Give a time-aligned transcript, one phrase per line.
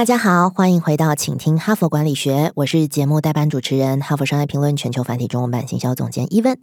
[0.00, 6.58] 大家好，欢迎回到请听哈佛管理学，我是节目代班主持人、哈佛商业评论全球繁体中文版行销总监伊文。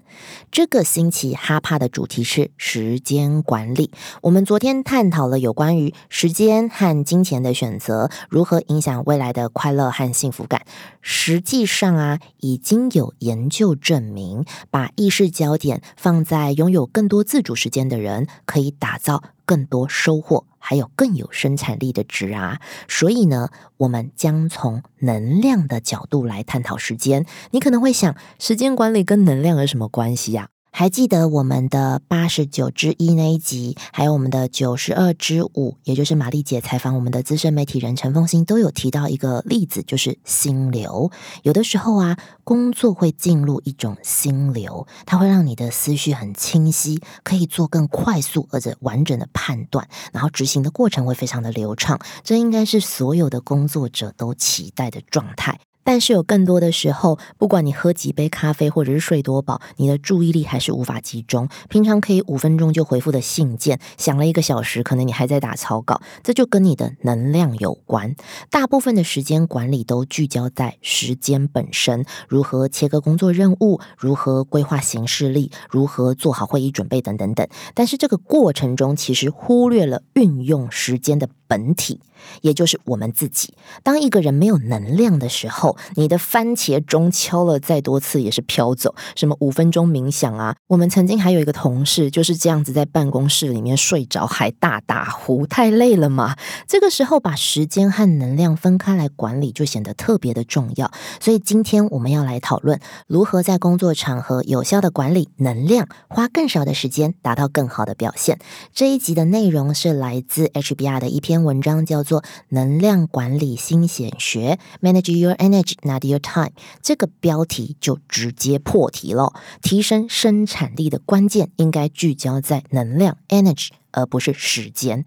[0.50, 3.92] 这个星期哈帕的主题是时间管理。
[4.24, 10.64] 我们昨天探讨了有关于时间和金钱的选择如何影响未来的快乐和幸福感。
[11.04, 20.46] 实际上啊，已经有研究证明，把意识焦点放在拥有更多自主时间的人，可以打造更多收获。
[20.60, 22.60] 还有更有生产力的值啊！
[22.90, 23.48] 所以呢，
[23.78, 27.26] 我们将从能量的角度来探讨时间。
[27.52, 30.50] 你可能会想，时间管理跟能量有什么关系呀？
[30.80, 41.10] 还记得我们的八十九之一那一集，还有我们的九十二之五，也就是玛丽姐采访我们的资深媒体人陈凤欣，都有提到一个例子，就是心流。
[41.42, 52.00] 有的时候啊，工作会进入一种心流，它会让你的思绪很清晰，可以做更快速而且完整的判断，然后执行的过程会非常的流畅。
[52.24, 55.60] 这应该是所有的工作者都期待的状态。
[55.88, 61.48] 但是有更多的时候，不管你喝几杯咖啡或者是睡多饱，你的注意力还是无法集中。
[61.70, 68.18] 平常可以五分钟就回复的信件，想了一个小时，可能你还在打草稿，这就跟你的能量有关。
[68.52, 77.48] 大部分的时间管理都聚焦在时间本身，如何切割工作任务，如何规划行事历，如何做好会议准备等等等。
[77.74, 82.00] 但是这个过程中，其实忽略了运用时间的本体。
[82.42, 83.54] 也就是我们自己。
[83.84, 88.96] 当一个人没有能量的时候，你的番茄钟敲了再多次也是飘走。
[89.16, 90.56] 什么五分钟冥想啊？
[90.66, 96.36] 我们曾经还有一个同事就是这样子在办公室里面睡着，还大打呼，太累了嘛。
[96.68, 100.92] 这个时候把时间和能量分开来管理，就显得特别的重要。
[101.20, 108.40] 所以今天我们要来讨论如何在工作场合有效的管理能量，花更少的时间达到更好的表现。
[108.74, 112.08] 这一集的内容是来自 HBR 的一篇文章，叫。
[112.08, 116.52] 做能量管理新显学，Manage Your Energy, Not Your Time。
[116.82, 119.34] 这个标题就直接破题了。
[119.62, 125.04] 提升生产力的关键应该聚焦在能量 （energy），而不是时间。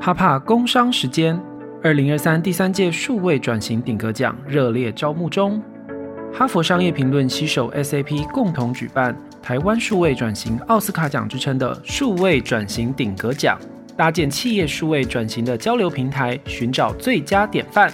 [0.00, 1.40] 哈帕工商时间，
[1.80, 5.62] 二零二三第三届数位转型顶格奖热烈招募中。
[6.32, 13.56] 哈佛商业评论携手 SAP 共同举办台湾数位转型奥斯卡奖之称的数位转型顶格奖。
[13.96, 17.92] 搭建企业数位转型的交流平台，寻找最佳典范。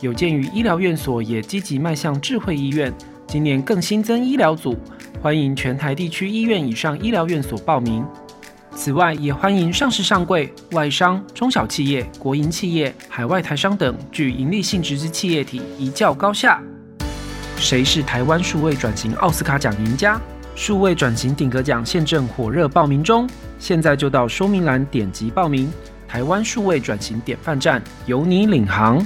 [0.00, 2.92] 有鉴于医疗院所也积极迈向智慧医院，
[3.26, 4.76] 今年更新增医疗组，
[5.20, 8.04] 欢迎全台地区医院以上医疗院所报名。
[8.76, 16.60] 此外，也欢迎上市上柜、外商、中小企业、国营企业、海外台商等具盈利性质之企业体一较高下。
[17.56, 20.20] 谁是台湾数位转型奥斯卡奖赢家？
[20.56, 23.28] 数位转型顶格奖现正火热报名中。
[23.58, 25.72] 现在就到说明栏点击报名，
[26.06, 29.04] 台湾数位转型典范站由你领航。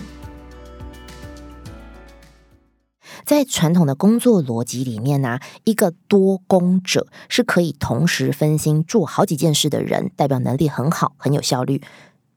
[3.24, 11.82] 在传统的工作逻辑里面呢，一个多工者是可以同时分心做好几件事的人，代表能力很好，很有效率。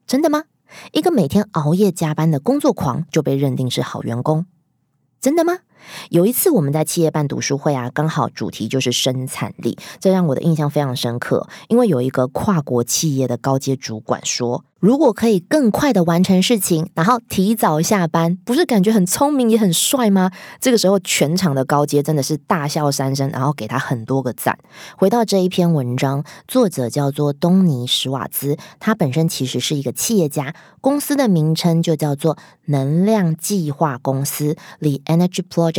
[0.06, 0.44] 真的吗？
[0.92, 4.46] 一个每天熬夜加班的工作狂就被认定是好员工？
[5.20, 5.60] 真的吗？
[6.10, 11.48] 有一次我们在企业办读书会啊，刚好主题就是生产力，这让我的印象非常深刻。
[11.68, 14.64] 因为有一个跨国企业的高阶主管说。
[14.82, 20.32] 如果可以更快的完成事情，然后提早下班，不是感觉很聪明也很帅吗？
[20.60, 24.58] 这个时候全场的高阶真的是大笑三声，然后给他很多个赞。
[24.98, 35.71] 回到这一篇文章，作者叫做东尼史瓦兹，他本身其实是一个企业家，公司的名称就叫做能量计划公司 （The Energy pro。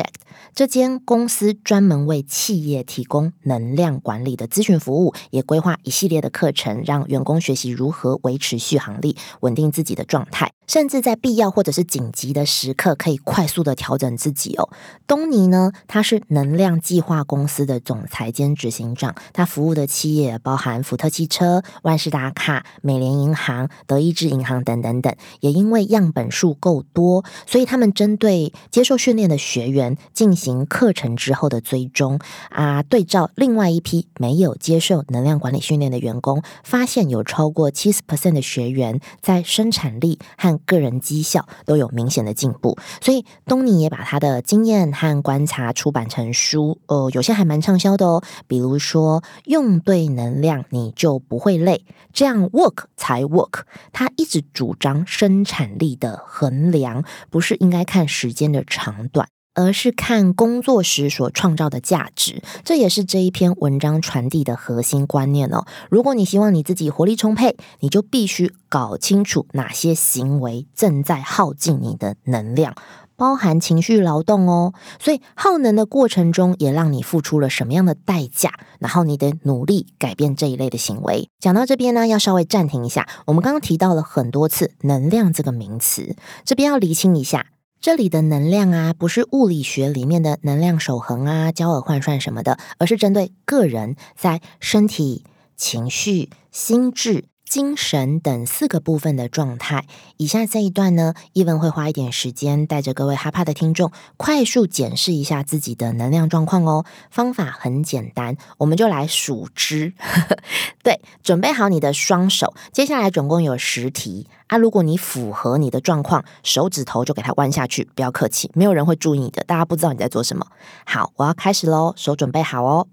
[0.54, 8.92] 这间公司专门为企业提供能量管理的咨询服务，也规划一系列的课程，让员工学习如何维持续航。
[9.02, 14.70] 力稳定自己的状态，甚至在必要或者是紧急的时刻，可以快速的调整自己哦。
[15.06, 25.14] 东尼呢，他是能量计划公司的总裁兼执行长，他服务的企业包含福特汽车、万事达卡、美联银行、德意志银行等等等。
[25.40, 38.98] 也因为样本数够多，所以他们针对接受训练的学员进行课程之后的追踪啊，对照另外一批没有接受能量管理训练的员工，发现有超过七十 percent 的学员。
[39.20, 42.76] 在生产力和个人绩效都有明显的进步。
[43.00, 48.22] 所以东尼也把他的经验和观察出版成书，呃，有些还蛮畅销的哦。
[48.46, 53.62] 比如说，用对能量你就不会累，这样 work 才 work。
[53.92, 59.28] 他一直主张生产力的衡量不是应该看时间的长短。
[59.54, 65.64] 而是看工作时所创造的价值，这也是这一篇文章传递的核心观念哦。
[65.90, 72.74] 如果你希望你自己活力充沛，你就必须搞清楚哪些行为正在耗尽你的能量，
[73.16, 74.72] 包含情绪劳动哦。
[74.98, 81.28] 所以耗能的过程中，也让你付出了什么样的代价，然后你得努力改变这一类的行为。
[81.38, 83.06] 讲到这边呢，要稍微暂停一下。
[83.26, 87.46] 我们刚刚提到了很多次“能量”这个名词，这边要厘清一下。
[87.82, 95.24] 这里的能量啊，不是物理学里面的能量守恒啊、交耳换算什么的，而是针对个人在身体、
[95.56, 97.24] 情绪、心智。
[97.52, 99.84] 精神等四个部分的状态。
[100.16, 106.86] 以下这一段呢，伊文会花一点时间，带着各位哈帕的听众快速检视一下自己的能量状况哦。
[107.10, 109.92] 方法很简单，我们就来数支。
[110.82, 112.54] 对，准备好你的双手。
[112.72, 114.56] 接下来总共有十题啊。
[114.56, 120.46] 如果你符合你的状况，手指头就给它弯下去，不要客气，没有人会注意你的，大家不知道你在做什么。
[120.86, 122.88] 好，我要开始喽，手准备好哦。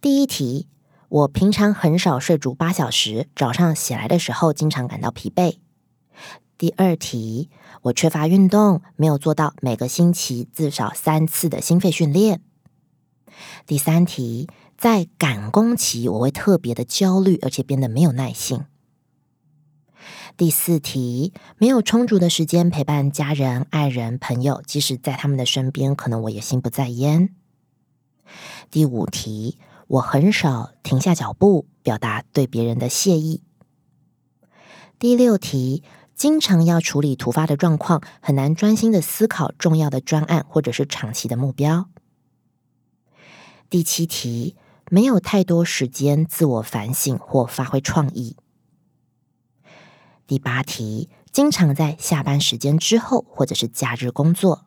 [0.00, 0.71] 第一题。
[1.12, 5.58] 我平常很少睡足八小时，早上起来的时候经常感到疲惫。
[6.56, 7.50] 第二题，
[7.82, 12.40] 我缺乏运动，没有做到每个星期至少三次的心肺训练。
[13.66, 14.48] 第三题，
[14.78, 18.64] 在赶工期我会特别的焦虑，而且变得没有耐性。
[20.38, 27.34] 第四题，没有充足的时间陪伴家人、爱人、朋友，即使在他们的身边，可能我也心不在焉。
[28.70, 29.58] 第五题。
[29.92, 33.42] 我很少停下脚步，表达对别人的谢意。
[34.98, 35.82] 第六题，
[36.14, 41.90] 经常要处理突发的状况，很难专心的思考重要的专案或者是长期的目标。
[43.68, 44.56] 第七题，
[44.90, 48.36] 没有太多时间自我反省或发挥创意。
[50.26, 54.64] 第八题，经常在下班时间之后或者是假日工作。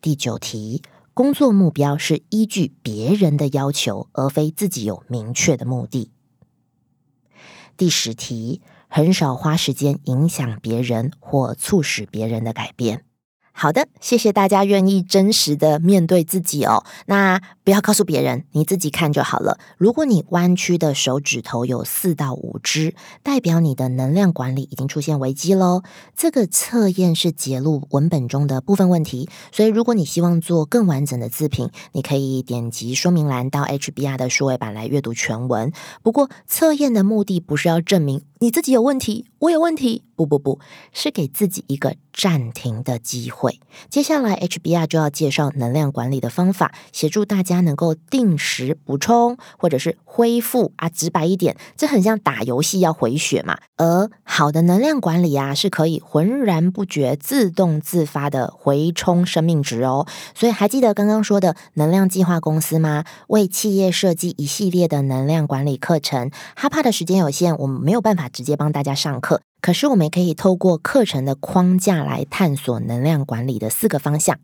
[0.00, 0.82] 第九题。
[1.14, 6.10] 工作目标是依据别人的要求，而非自己有明确的目的。
[7.76, 13.04] 第十题，很少花时间影响别人或促使别人的改变。
[13.56, 16.84] 好的，谢谢大家愿意真实的面对自己哦。
[17.06, 19.58] 那不要告诉别人，你自己看就好了。
[19.78, 25.82] 如果你弯曲的手指头有四到五只，代表你的能量管理已经出现危机喽。
[26.16, 35.72] 这个测验是揭露文本中的部分问题，所以如果你希望做更完整的自评，你可以点击说明栏到 HBR 的数位版来阅读全文。
[36.02, 40.02] 不过测验的目的不是要证明你自己有问题，我有问题。
[40.16, 40.60] 不不不，
[40.92, 43.58] 是给自己一个暂停的机会。
[43.90, 50.88] 接下来，HBR 就要介绍能量管理的方法，协助大家能够定时补充或者是恢复啊。
[50.88, 53.58] 直白一点，这很像打游戏要回血嘛。
[53.76, 60.06] 而好的能量管理啊，是可以浑然不觉、自动自发的回充生命值哦。
[60.36, 63.04] 所以还记得刚刚说的能量计划公司吗？
[63.26, 66.30] 为企业设计一系列的能量管理课程。
[66.54, 69.40] 哈帕的时间有限，我们没有办法直接帮大家上课。
[69.62, 74.38] 可是，我们可以透过课程的框架来探索能量管理的四个方向。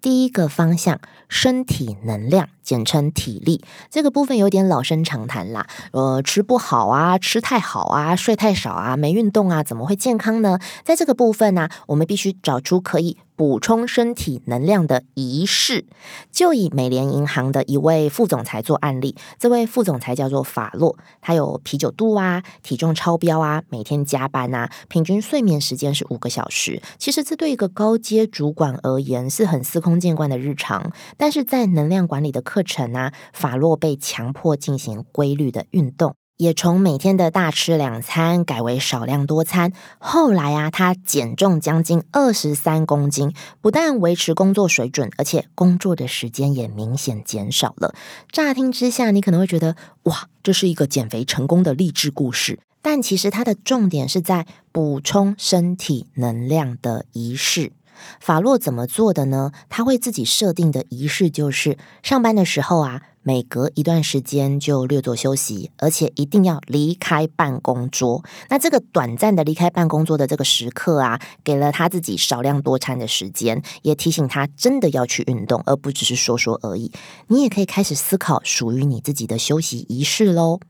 [0.00, 5.66] 第一个方向，身体能量，简称体力，这个部分有点老生常谈啦。
[5.90, 10.60] 呃，吃不好啊，吃太好啊，睡太少啊，没运动啊，怎么会健康呢？
[10.84, 13.16] 在这个部分呢，我们必须找出可以。
[13.40, 15.86] 补充身体能量的仪式，
[16.30, 19.16] 就以美联银行的一位副总裁做案例。
[19.38, 26.82] 这位副总裁叫做法洛，他有啤酒肚啊，体重超标啊，每天加班啊，平均睡眠时间是五个小时。
[26.98, 36.14] 其实这对一个高阶主管而言是很司空见惯的日常，但是在能量管理的课程啊，法洛被强迫进行规律的运动。
[36.40, 39.74] 也从每天的大吃两餐改为少量多餐。
[39.98, 47.94] 后来啊，他减重将近二十三公斤，不但维持工作水准，而且工作的时间也明显减少了。
[48.32, 52.58] 乍听之下，你可能会觉得哇，这是一个减肥成功的励志故事。
[52.80, 57.72] 但其实它的重点是在补充身体能量的仪式。
[58.18, 59.52] 法洛怎么做的呢？
[59.68, 63.02] 他会自己设定的仪式就是上班的时候啊。
[63.22, 68.24] 每隔一段时间就略作休息，而且一定要离开办公桌。
[68.48, 76.90] 那这个短暂的离开办公桌的这个时刻啊，给了他自己少量多餐的时间，也提醒他真的要去运动，而不只是说说而已。
[77.28, 80.60] 你也可以开始思考属于你自己的休息仪式喽。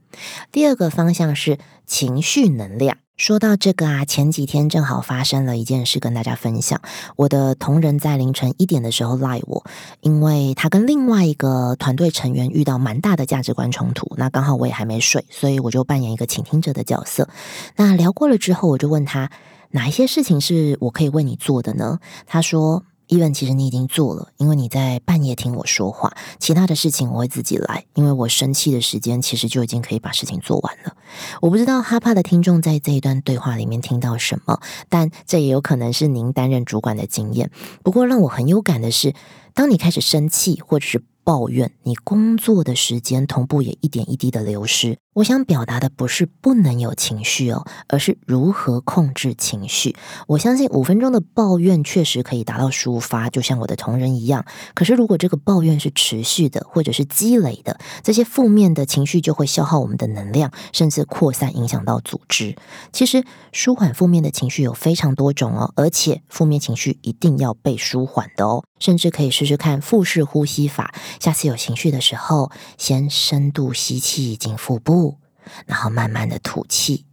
[0.51, 2.99] 第二个方向是情绪能量。
[3.21, 6.81] 说到这个啊，前几天正好发生了一件事，跟大家分享。
[7.17, 9.63] 我的同仁在凌晨一点的时候赖我，
[10.01, 14.11] 因为他跟另外一个团队成员遇到蛮大的价值观冲突。
[14.17, 17.29] 那刚好我也还没睡，所以我就扮演一个倾听者的角色。
[17.77, 19.31] 那聊过了之后，我就问他
[19.73, 21.99] 哪一些事情是我可以为你做的呢？
[22.27, 22.85] 他说。
[23.11, 30.97] Even 其实你已经做了，因为你在半夜听我说话，其他的事情我会自己来，因为我生气的时间其实就已经可以把事情做完了。
[31.43, 37.51] 我不知道哈帕的听众在这一段对话里面听到什么，但这也有可能是您担任主管的经验。
[37.83, 39.15] 不过让我很有感的是，
[39.53, 44.99] 当你开始生气或者是抱怨，你工作的时间同步也一点一滴的流失。
[45.15, 49.95] 我想表达的不是不能有情绪哦，而是如何控制情绪。
[50.27, 54.45] 我相信五分钟的抱怨确实可以达到抒发，就像我的同仁一样。
[54.75, 62.57] 可是如果这个抱怨是持续的，或者是积累的，这些负面的情绪就会消耗我们的能量，甚至扩散影响到组织。
[62.93, 63.23] 其实
[63.53, 70.93] 舒缓负面的情绪有非常多种哦，而且负面情绪一定要被舒缓的哦，甚至可以试试看腹式呼吸法。
[71.21, 75.19] 下次有情绪的时候，先深度吸气进腹部。
[75.67, 77.07] 然后慢慢的吐气，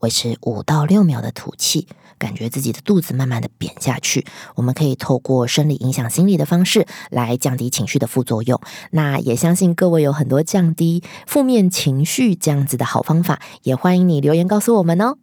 [0.00, 1.86] 维持五到六秒的吐气，
[2.18, 4.26] 感觉自己的肚子慢慢的扁下去。
[4.56, 8.60] 我们可以透过生理影响心理的方式来降低情绪的副作用。
[8.90, 15.18] 那也相信各位有很多降低负面情绪这样子的好方法，也欢迎你留言告诉我们哦。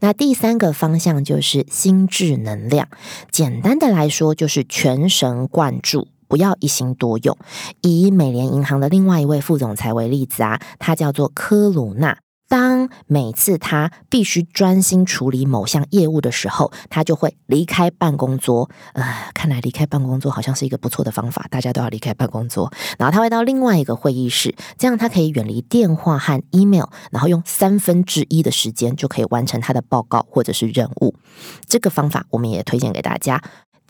[0.00, 2.88] 那第三个方向就是心智能量，
[3.30, 6.08] 简单的来说就是全神贯注。
[6.28, 7.36] 不要一心多用。
[7.80, 12.18] 以美联银行的另外一位副总裁为例子啊，他叫做科鲁纳。
[12.50, 18.68] 当每次他必须专心处理某项业务的时候，他就会离开办公桌。
[18.94, 22.72] 呃，看来离开办公桌好像是一个不错的方法，大家都要离开办公桌。
[22.98, 31.14] 然后他会到另外一个会议室，这样他可以远离电话和 email，然后用三分之一的时间就可以完成他的报告或者是任务。
[31.68, 33.40] 这个方法我们也推荐给大家。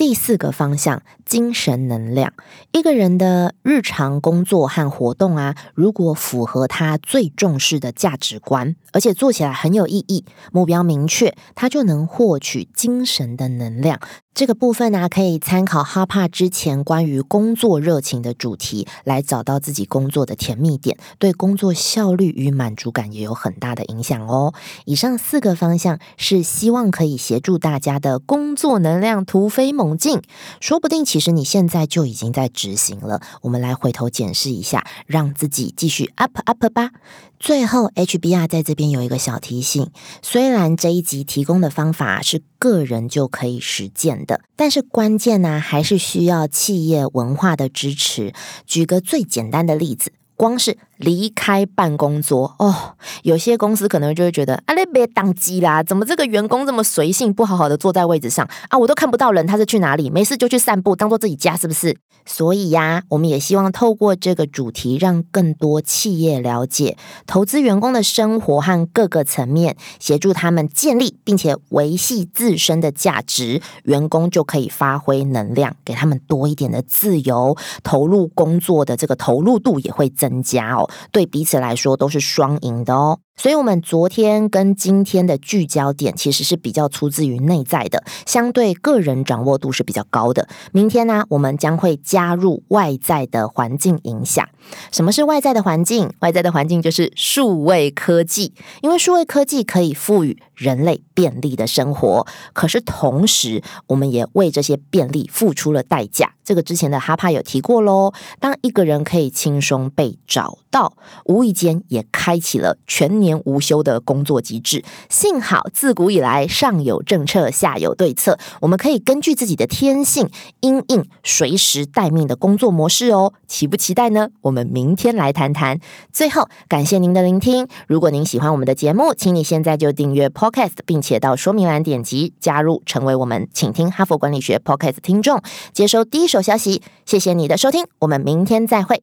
[0.00, 2.32] 第四个方向，精神能量。
[2.72, 14.00] 一个人的日常工作和活动啊，如果符合他最重视的价值观，而且做起来很有意义，目标明确，他就能获取精神的能量。
[14.32, 24.54] 这个部分呢，可以参考哈帕之前关于工作热情的主题，来找到自己工作的甜蜜点，对工作效率与满足感也有很大的影响哦。
[24.86, 30.22] 以上四个方向是希望可以协助大家的工作能量突飞猛进，
[30.60, 33.20] 说不定其实你现在就已经在执行了。
[33.42, 36.92] 我们来回头检视一下，让自己继续 up up 吧。
[37.38, 39.90] 最后，HBR 在这边有一个小提醒：
[40.22, 48.32] 虽然这一集提供的方法是个人就可以实践的，但是关键呢，还是需要企业文化的支持。
[48.66, 50.76] 举个最简单的例子，光是。
[51.00, 60.10] 离开办公桌哦，有些公司可能就会觉得啊，你别当机啦，怎么这个员工这么随性，不好好的坐在位置上啊，我都看不到人，他是去哪里？
[60.10, 61.96] 没事就去散步，当做自己家，是不是？
[62.26, 80.88] 所以呀，我们也希望透过这个主题，让更多企业了解投资员工的生活和各个层面，协助他们建立并且维系自身的价值，员工就可以发挥能量，给他们多一点的自由，投入工作的这个投入度也会增加哦。
[81.12, 83.20] 对彼此来说都是双赢的哦。
[83.40, 90.46] 所以，我们昨天跟今天的聚焦点其实是比较出自于内在的，相对个人掌握度是比较高的。
[90.72, 94.46] 明天呢，我们将会加入外在的环境影响。
[94.92, 96.12] 什么是外在的环境？
[96.20, 106.34] 外在的环境就是数位科技，因为数位科技可以赋予人类便利的生活，可是同时，我们也为这些便利付出了代价。
[106.44, 108.12] 这个之前的哈帕有提过喽。
[108.38, 110.94] 当一个人可以轻松被找到，
[111.24, 113.29] 无意间也开启了全年。
[113.44, 120.28] 无休的工作机制，幸好自古以来上有政策，下有对策，我们可以根据自己的天性，
[120.60, 123.32] 因应随时待命的工作模式哦。
[123.46, 124.28] 期不期待呢？
[124.42, 125.78] 我们明天来谈谈。
[126.12, 127.66] 最后，感谢您的聆听。
[127.86, 136.82] 如果您喜欢我们的节目，请你现在就订阅 Podcast，并且到说明栏点击加入，成为我们请听哈佛管理学 Podcast 听众，接收第一手消息。
[137.04, 139.02] 谢谢你的收听，我们明天再会。